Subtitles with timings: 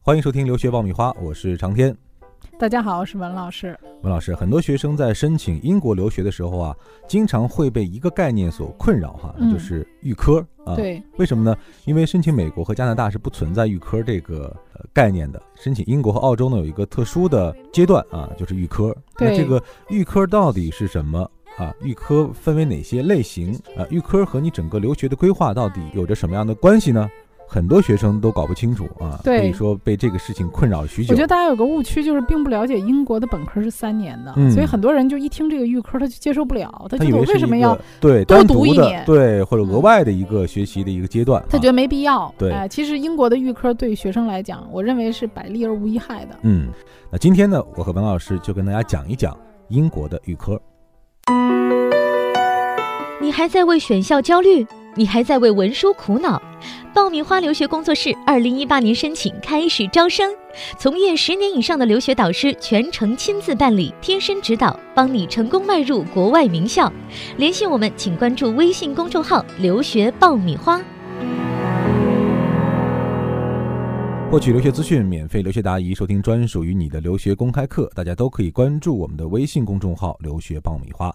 [0.00, 1.94] 欢迎收听留学爆米花，我是长天。
[2.58, 3.78] 大家好，我是文老师。
[4.02, 10.74] 文老师，很多学生在申请英国留学的时候啊，经常会被一个概念所困扰哈，那就是预科啊。
[10.74, 11.54] 对，为什么呢？
[11.84, 15.40] 因为申请美国和加拿大是不存在预科这个呃概念的。
[15.54, 18.96] 申请英国和澳洲呢，有一个特殊的阶段啊，就是预科。
[19.18, 21.74] 那这个预科到底是什么啊？
[21.82, 23.84] 预科分为哪些类型啊？
[23.90, 27.08] 预科和你整个留学的规划到底有着什么样的关系呢？
[27.50, 31.14] 很多学生都搞不清楚啊，可以说被这个事情困扰许久。
[31.14, 42.32] 我觉得大家有个误区，就是并不了解英国的本科是三年的，所以很多人就一听这个预科他就接受不了，他觉得我为什么要对多读一年，对或者额外的一个学习的一个阶段，他觉得没必要。
[42.36, 46.36] 对，其实英国的预科对学生来讲，我认为是百利而无一害的。
[46.42, 46.68] 嗯，
[47.10, 49.34] 那今天呢，我和文老师就跟大家讲一讲
[49.68, 50.60] 英国的预科。
[53.20, 54.66] 你还在为选校焦虑？
[54.94, 56.42] 你还在为文书苦恼？
[56.94, 60.32] 爆米花留学工作室二零一八年申请开始招生，
[60.78, 66.90] 从业十年以上的留学导师全程亲自办理，贴身指导，帮你成功迈入国外名校。
[67.36, 70.80] 联系我们，请关注微信公众号“留学爆米花”，
[74.30, 77.90] 获取留学资讯，免费留学答疑，收听专属于你的留学公开课。
[77.94, 81.14] 大家都可以关注我们的微信公众号“留学爆米花”。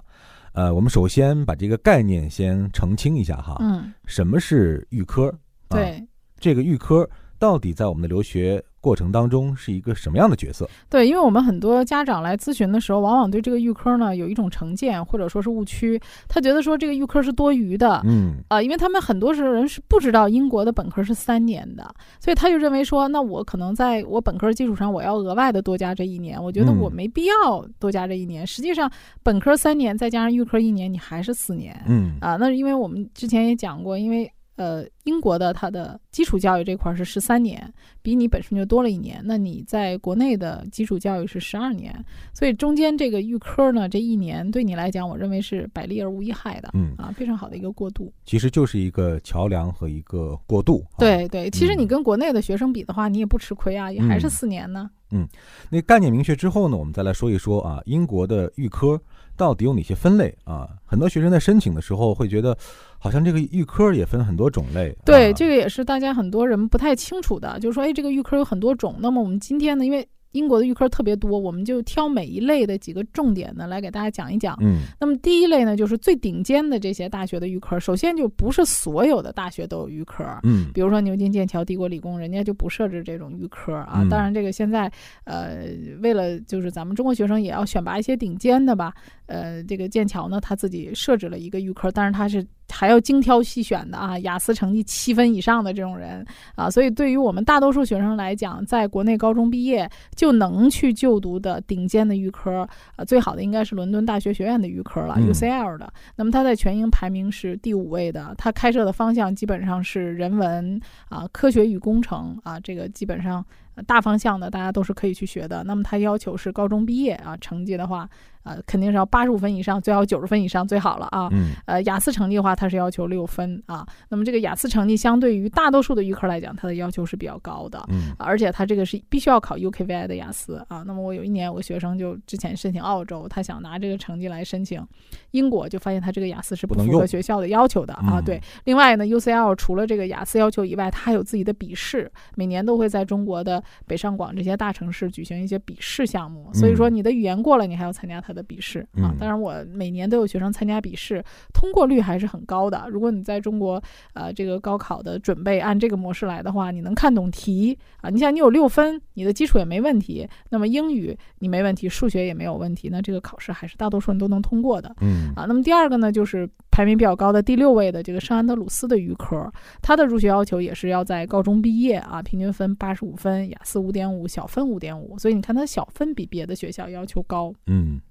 [0.53, 3.57] 呃，我们首先把这个概念先澄清一下哈。
[3.59, 5.33] 嗯，什么是预科？
[5.73, 6.07] 对，
[6.39, 10.69] 这个预科到底在我们的留学过程当中是一个什么样的角色？
[10.89, 21.83] 对，因为我们很多家长来咨询的时候，往往对这个预科呢有一种成见或者说是误区，他觉得说这个预科是多余的，嗯啊，因为他们很多时候人是不知道英国的本科是三年的，
[22.21, 28.47] 所以他就认为说，那我可能在我本科基础上，我要额外的多加这一年，我觉得我没必要多加这一年。
[28.47, 28.89] 实际上，
[29.21, 34.31] 本科三年再加上预科一年，你还是四年，嗯啊，那是因为我们之前也讲过，因为。
[34.55, 39.21] 呃，英国的它的基础教育这块是十三年，比你本身就多了一年。
[39.23, 41.93] 那你在国内的基础教育是十二年，
[42.33, 48.13] 所以中间这个预科呢，这一年对你来讲，我认为是百利而无一害的，嗯啊，非常好的一个过渡。
[48.25, 50.85] 其实就是一个桥梁和一个过渡。
[50.97, 54.89] 对对，其实你跟国内的学生比的话，你也不吃亏啊，也还是四年呢。
[55.02, 55.27] 嗯，嗯
[55.69, 58.99] 那概念明确之后呢，我们再来说一说啊，英国的预科。
[59.35, 60.69] 到底有哪些分类啊？
[60.85, 62.55] 很多学生在申请的时候会觉得，
[62.99, 64.95] 好像这个预科也分很多种类。
[65.03, 68.95] 对，这个也是大家很多人不太清楚的，就是说，哎，这个预科有很多种。
[68.99, 74.57] 那么我们今天呢，因为英国的预科特别多，我们就挑每一类的几个重点呢来给大家讲一讲。
[74.61, 77.79] 嗯，那么第一类呢，就是最顶尖的这些大学的预科。
[77.79, 80.23] 首先就不是所有的大学都有预科。
[80.43, 84.05] 嗯，比如说牛津、剑桥、帝国理工，人家就不设置这种预科啊。
[84.09, 84.91] 当然，这个现在
[85.23, 85.65] 呃，
[86.01, 88.93] 为了就是咱们中国学生也要选拔一些顶尖的吧。
[89.33, 96.23] 呃，这个剑桥呢，他自己设置了一个预科，但是他是还要精挑细选的啊，雅思成绩七分以上的这种人
[96.55, 105.91] 啊，所以对于我们大多数学生来讲，在国内高中毕业就能去就读的顶尖的预科，啊，最好的应该是伦敦大学学院的预科了，UCL 的。
[106.15, 110.79] 那么它在全英排名是第五位的，它开设的方向基本上是人文
[111.09, 113.43] 啊、科学与工程啊，这个基本上
[113.87, 115.63] 大方向的大家都是可以去学的。
[115.63, 118.09] 那么它要求是高中毕业啊，成绩的话。
[118.43, 121.29] 呃，肯定是要八十五分以上，最好九十分以上最好了啊。
[121.31, 121.53] 嗯。
[121.65, 123.87] 呃，雅思成绩的话，它是要求六分啊。
[124.09, 127.81] 那么这个雅思成绩相对于大多数的预科来讲，它的要求是比较高的。
[127.87, 128.13] 嗯。
[128.19, 130.83] 而且它这个是必须要考 UKVI 的雅思啊。
[130.85, 134.85] 那么我有一年，我学生就之前申请澳洲，他想拿这个成绩来申请
[135.31, 138.19] 英国，就发现他这个雅思是不符合学校的要求的啊。
[138.19, 138.41] 对。
[138.65, 146.49] 另外呢，UCL 除了这个雅思要求以外，它还有自己的笔试，每年都会在中国的北上广这些大城市举行一些笔试项目。
[146.53, 149.13] 所以说你的语言过了，你还要参加他的笔试啊。
[149.19, 151.23] 当然，我每年都有学生参加笔试，
[151.53, 152.85] 通过率还是很高的。
[152.89, 153.81] 如果你在中国，
[154.13, 158.09] 呃，这个高考的准备按这个模式来的话，你能看懂题啊？
[158.09, 164.93] 你想，你有六分，你的基础也没问题，那么英语你没问题，数学也没有问题，那这个考试还是大多数人都能通过的。
[165.01, 169.47] 嗯啊，那么第二个呢，就是排名比较高的第六位的这个圣安德鲁斯的预科，
[169.79, 177.53] 它的入学要求也是要在高中毕业啊，平均分八十五分，雅思五点五，小分五点五，所以你看它小分比别的学校要求高。
[177.67, 178.01] 嗯。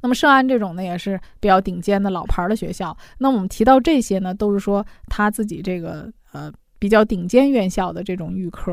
[0.00, 2.96] 那么圣安这种呢，也是比较顶尖的老牌的学校。
[3.18, 8.72] 那我们提到这些呢，都是说他自己这个呃比较顶尖院校的这种预科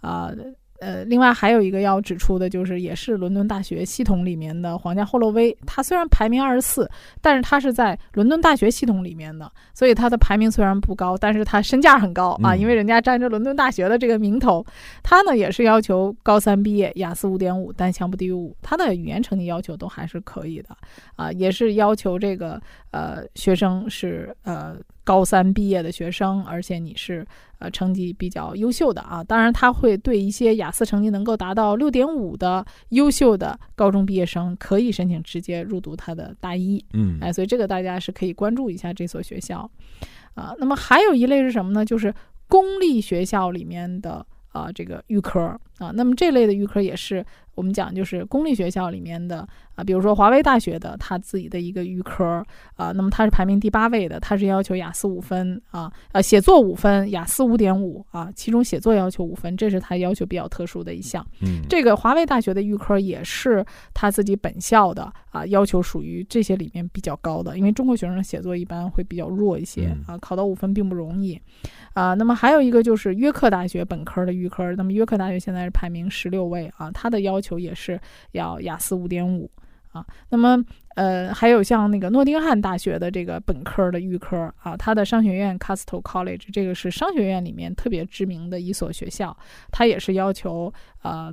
[0.00, 0.30] 啊。
[0.30, 0.36] 呃，
[1.06, 6.88] 另外还有一个要指出的，就是也是伦敦大学系统里面的皇家霍洛威，它虽然排名二十四，
[7.20, 14.64] 但是它是在伦敦大学系统里面的，所以它的排名虽然不高，但是它身价很高啊，因为人家沾着伦敦大学的这个名头。
[15.02, 20.76] 它呢也是要求高三毕业，雅思五点五，单项不低于五，它的语言成绩要求都还是可以的
[21.16, 22.60] 啊，也是要求这个
[22.92, 24.76] 呃学生是呃。
[25.04, 27.26] 高三毕业的学生，而且你是
[27.58, 29.22] 呃成绩比较优秀的啊。
[29.22, 36.84] 当然，他会对一些雅思成绩能够达到六点五的优秀的高中毕业生，可以申请直接入读他的大一。
[36.92, 39.70] 嗯，哎，所以这个大家是可以关注一下这所学校
[40.34, 40.54] 啊。
[40.58, 41.84] 那么还有一类是什么呢？
[41.84, 42.14] 就是
[42.48, 45.90] 公立学校里面的啊这个预科啊。
[45.94, 47.24] 那么这类的预科也是。
[47.54, 49.38] 我们讲就是公立学校里面的
[49.74, 52.40] 啊，比如说华威大学的他自己的一个预科
[52.76, 61.26] 啊，那么它是排名第八位的，它是要求雅思五分啊，呃，写作五分，雅思五点五啊，其中写作要求五分，这是它要求比较特殊的一项。
[61.40, 71.36] 嗯，这个华威大学的预科也是他自己本校的啊，要求属于这些里面比较高的，因为中国学生写作一般会比较弱一些啊，考到五分并不容易
[71.92, 72.14] 啊。
[72.14, 77.48] 那么还有一个就是约克大学本科的预科，那么约克大学现在是排名十六位啊，它的要求。
[77.48, 77.98] 求也是
[78.32, 79.50] 要雅思五点五
[79.92, 80.62] 啊，那么
[80.96, 89.34] 呃还有像那个诺丁汉大学的这个本科的预科啊，它的商学院 Castle College 这个是商学院里面特别知名的一所学校，
[89.70, 90.70] 它也是要求
[91.00, 91.32] 呃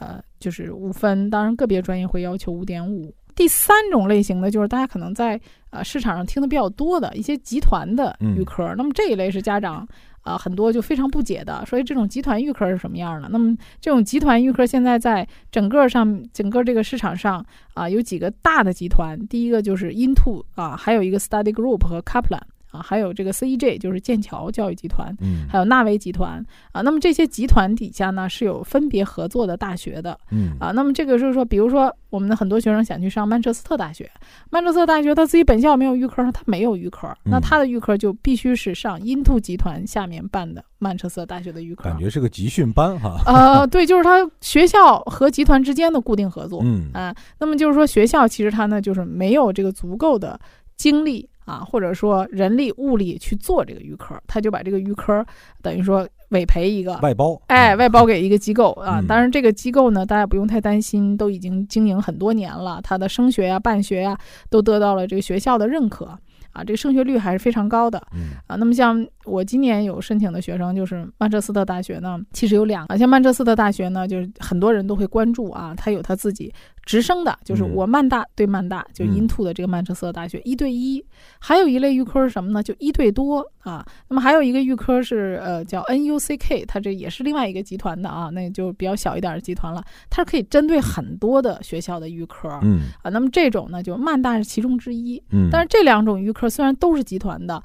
[0.00, 3.14] 呃就是五分，当然个别专业会要求五点五。
[3.36, 5.40] 第三种类型的就是大家可能在
[5.70, 9.86] 呃市场上听的比较多的一些集团的预科，那么这一类是家长。
[10.22, 13.28] 啊，很多就非常不解的，所以这种集团预科是什么样的？
[13.28, 22.40] 那么这种集团预科现在在整个上整个这个市场上啊，有几个大的集团，第一个就是 Into 啊，还有一个 Study Group 和 Kaplan。
[22.72, 26.80] 啊，还有这个 CEJ 就是剑桥教育集团，嗯，还有纳威集团啊。
[26.80, 30.72] 那么这些集团底下呢是有分别合作的大学的，嗯啊。
[30.72, 34.10] 那么这个就是说，比如说我们的很多学生想去上曼彻斯特大学，
[34.50, 43.20] 曼彻斯特大学他自己本校没有预科，他没有预科，那他的预科就必须是上因兔集团下面办的曼彻斯特大学的预科，感觉是个集训班哈。
[43.26, 47.14] 呃，对，就是他学校和集团之间的固定合作，嗯啊。
[47.38, 50.40] 那么就是说学校其实他呢就是没有这个足够的
[50.76, 51.28] 精力。
[51.44, 55.24] 啊，或者说人力物力去做这个预科，他就把这个预科
[55.60, 59.02] 等于说委培一个外包，哎，外包给一个机构 啊。
[59.06, 64.18] 当然，这个机构呢，大家不用太担心，都已经经营很多年了，它的升学呀、办学呀，
[64.48, 66.18] 都得到了这个学校的认可。
[66.52, 67.98] 啊，这个升学率还是非常高的。
[68.12, 72.98] 嗯啊，那么像我今年有申请的学生，就是曼彻斯特大学呢，其实有两个。
[72.98, 76.52] 像曼彻斯特大学呢，就是很多人都会关注啊，它有它自己
[76.84, 81.04] 直升的，就是我曼大对曼大，就 Into 的这个曼彻斯特大学一对一。
[81.38, 82.62] 还有一类预科是什么呢？
[82.62, 83.86] 就一对多啊。
[84.08, 89.82] 那么还有一个预科是呃叫 NUCK，它这也是另外一个集团的啊，那就比较小一点的集团了。
[90.10, 92.48] 它是可以针对很多的学校的预科。
[92.62, 95.22] 嗯啊，那么这种呢，就曼大是其中之一。
[95.30, 96.50] 嗯，但是这两种预科。
[96.50, 97.62] 虽然都是集团的，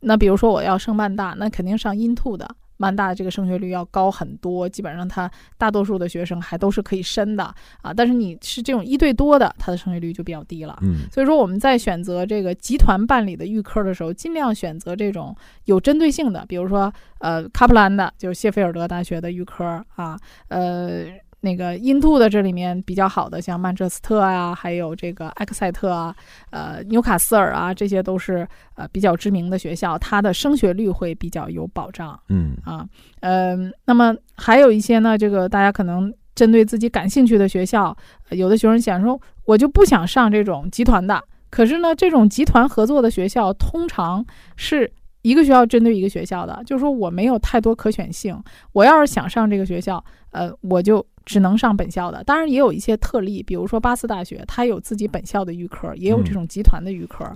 [0.00, 2.46] 那比如说我要升曼大，那肯定上 Into 的
[2.76, 7.44] 曼大的这个升学率要高很多，基本上它大多数的学生还都是可以升的
[7.82, 7.92] 啊。
[7.94, 10.78] 但是你是这种一对多的，它的升学率就比较低了。
[10.82, 15.34] 嗯，所以说我们在选择这个集团办理的预科的时候，尽量选择这种
[15.64, 20.18] 有针对性的，比如说呃，卡普兰的，就是谢菲尔德大学的预科啊，
[20.48, 21.06] 呃。
[21.46, 26.12] 那个印度的这里面比较好的，像曼彻斯特啊，还有这个埃克塞特啊，
[26.50, 28.44] 呃，纽卡斯尔啊，这些都是
[28.74, 32.18] 呃比较知名的学校，它的升学率会比较有保障。
[32.30, 32.84] 嗯啊，
[33.20, 37.96] 嗯，那么还有一些呢，这个大家可能针对自己感兴趣的学校，
[38.30, 44.26] 有的学生想说，我就不想上这种集团的，可是呢，这种集团合作的学校通常
[44.56, 44.90] 是
[45.26, 48.40] 一个学校针对一个学校的，就是说我没有太多可选性，
[48.72, 51.04] 我要是想上这个学校，呃，我就。
[51.26, 57.28] 只能上本校的，当然也有一些特例，比如说巴斯大学，它有自己本校的预科，也有这种集团的预科。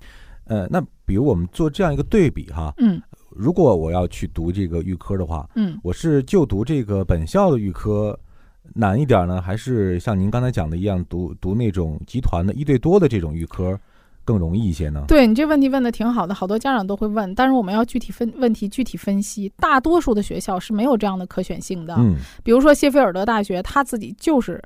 [0.44, 8.16] 呃，那比如我们做这样一个对比哈，嗯，如果我要去读这个预科的话，嗯，我是就读这个本校的预科
[8.74, 13.76] 难一点呢，还是像您刚才讲的一样，读读那种集团的一对多的这种预科？
[14.24, 15.04] 更容易一些呢？
[15.08, 19.50] 对你这问题问的挺好的，好多家长都会问，但是我们要具体分问题具体分析。
[19.56, 21.94] 大多数的学校是没有这样的可选性的。
[21.98, 24.62] 嗯，比如说谢菲尔德大学，它自己就是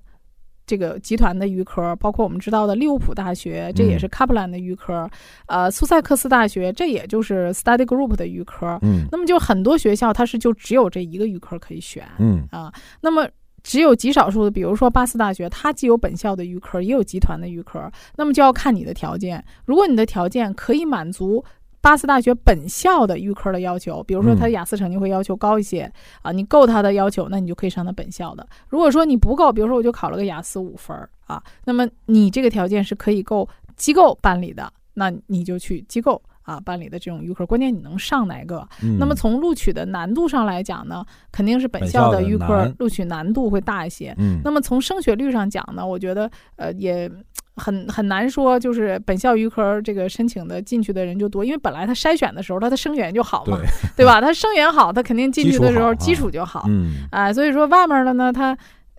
[0.66, 5.08] 这个集团的预科，包括我们知道的利物浦大学，这也是卡普兰的预科。
[5.46, 8.78] 呃，苏塞克斯大学，这也就是 Study Group 的预科。
[8.82, 12.04] 嗯，那么就很多学校它是就只有这一个预科可以选。
[12.18, 13.26] 嗯啊，那么。
[13.64, 19.42] 只有极少数的，比如说巴斯大学，它既有本校的预科，也有集团的预科，那么就要看你的条件。
[19.64, 21.42] 如果你的条件可以满足
[21.80, 25.90] 巴斯大学本校的预科的要求，比如说他的雅思成绩会要求高一些
[26.22, 28.46] 啊，你够他的要求，那你就可以上他本校的。
[28.68, 36.22] 如果说你不够，比如说我就考了个雅思五分啊，那么你这个条件是可以够机构办理的，那你就去机构。
[36.44, 38.66] 啊，办理的这种预科，关键你能上哪个？
[38.98, 44.14] 那么从录取的难度上来讲呢，肯定是本校的预科录取难度会大一些。
[44.18, 47.10] 嗯，那么从升学率上讲呢，我觉得呃也
[47.56, 53.58] 很很难说，就是本校预科这个申请的进去的人就多，因为本来他筛选的时候他的生源就好嘛，
[53.96, 54.20] 对吧？
[54.20, 58.56] 他生源好，他肯定进去的时候基础就好，嗯，啊，所以说外面的呢，他。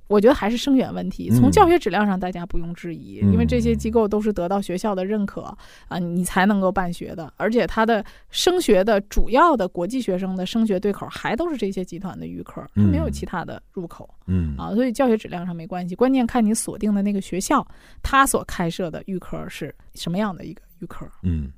[0.07, 5.41] 我觉得还是生源问题，从教学质量上大家不用质疑，因为这些机构都是得到学校的认可
[5.87, 7.33] 啊，你才能够办学的。
[7.37, 14.07] 而且它的升学的主要的国际学生的升学对口还都是这些集团的预科，它没有其他的入口。
[14.27, 17.65] 嗯啊，所以教学质量上没关系，关键看你锁定的那个学校，
[18.03, 21.07] 它所开设的预科是什么样的一个预科。
[21.23, 21.49] 嗯，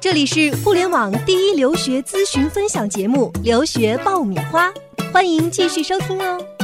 [0.00, 4.70] 这里是互联网第一留学咨询分享节目《留学爆米花》，
[5.12, 6.55] 欢迎继续收听哦。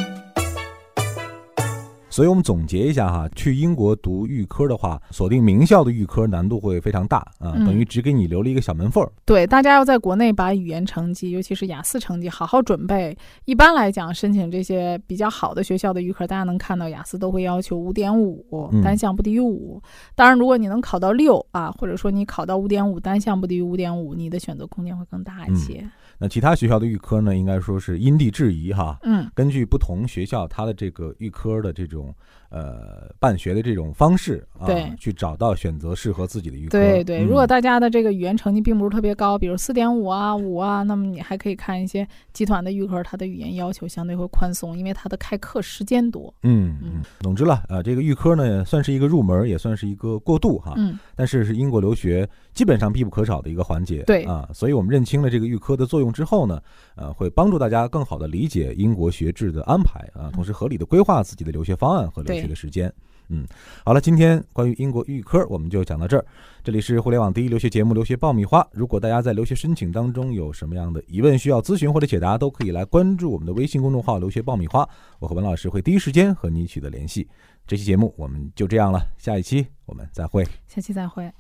[2.13, 9.11] 所以我们总结一下哈，去英国读预科的话，锁定名校的预科难度会非常大啊，等于只给你留了一个小门缝儿。
[9.25, 13.17] 对，大家要在国内把语言成绩，尤其是雅思成绩好好准备。
[13.47, 18.45] 一般来讲，申请这些比较好的学校的预科，大家能看到雅思都会要求五点五，
[18.85, 19.81] 单项不低于五。
[20.15, 25.83] 当然，如果你能考到六啊，或者说你考到五点五，单项不低于五点五，你的选择空间会更大一些。
[26.23, 28.97] 那其他学校的预科呢，应该说是因地制宜哈。
[29.03, 32.15] 嗯，根据不同学校它的这个预科的这种
[32.53, 36.79] 呃办学的这种方式啊，对，去找到选择适合自己的预科。
[36.79, 46.33] 对对，如果大家的这个语言成绩并不是特别高，比如四点五啊、五啊，那么你还可以看一些集团的预科，它的语言要求相对会宽松，因为它的开课时间多。
[46.43, 50.75] 嗯嗯，总之了，呃，这个预科呢，算是一个入门，也算是一个过渡哈。
[50.77, 50.99] 嗯。
[51.17, 54.03] 但是是英国留学基本上必不可少的一个环节。
[54.03, 56.61] 对啊，所以我们认清了这个预科的作用之后呢。
[56.95, 62.93] 呃，会帮助大家更好的理解英国学制的安排啊，同时合理的规划自己的留学方案和留学这个时间。
[63.29, 63.47] 嗯，
[63.83, 66.27] 好了，今天关于英国预科我们就讲到这儿。
[66.63, 68.61] 这里是互联网第一留学节目《留学爆米花》。
[68.73, 74.87] 如果大家在留学申请当中有什么样的疑问需要咨询或者解答，都可以来关注我们的微信公众号“留学爆米花”，
[75.19, 77.27] 我和文老师会第一时间和你取得联系。
[77.67, 80.45] 这期节目我们就这样了，下一期我们再会。
[80.67, 81.33] 下期再会。